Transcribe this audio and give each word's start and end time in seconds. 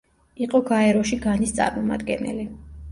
იყო 0.45 0.61
გაეროში 0.71 1.21
განის 1.27 1.57
წარმომადგენელი. 1.61 2.53